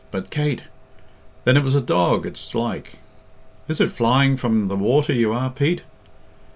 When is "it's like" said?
2.25-2.93